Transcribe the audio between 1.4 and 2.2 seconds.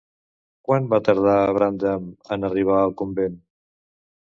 Brandan